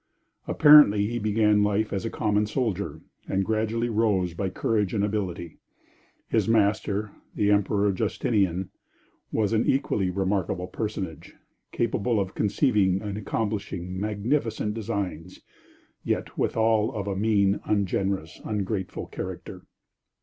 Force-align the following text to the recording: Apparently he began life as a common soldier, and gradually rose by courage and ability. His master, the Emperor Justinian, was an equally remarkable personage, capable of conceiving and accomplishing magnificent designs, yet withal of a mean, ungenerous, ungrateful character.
Apparently 0.47 1.05
he 1.05 1.19
began 1.19 1.61
life 1.61 1.93
as 1.93 2.05
a 2.05 2.09
common 2.09 2.47
soldier, 2.47 3.01
and 3.27 3.45
gradually 3.45 3.87
rose 3.87 4.33
by 4.33 4.49
courage 4.49 4.95
and 4.95 5.03
ability. 5.03 5.59
His 6.27 6.47
master, 6.47 7.11
the 7.35 7.51
Emperor 7.51 7.91
Justinian, 7.91 8.71
was 9.31 9.53
an 9.53 9.67
equally 9.67 10.09
remarkable 10.09 10.65
personage, 10.65 11.35
capable 11.71 12.19
of 12.19 12.33
conceiving 12.33 12.99
and 12.99 13.15
accomplishing 13.15 13.99
magnificent 13.99 14.73
designs, 14.73 15.41
yet 16.03 16.35
withal 16.35 16.91
of 16.95 17.05
a 17.05 17.15
mean, 17.15 17.59
ungenerous, 17.65 18.41
ungrateful 18.43 19.05
character. 19.05 19.65